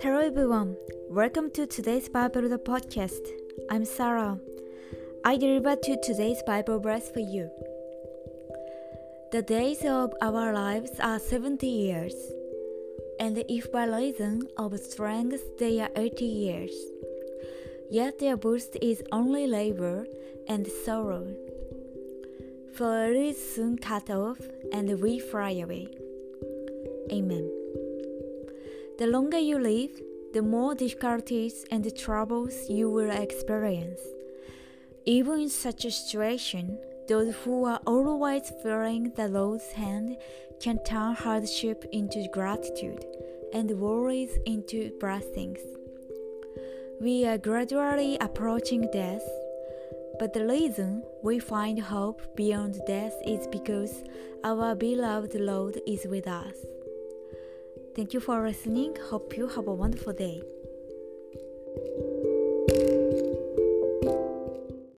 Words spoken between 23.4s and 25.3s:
soon cut off, and we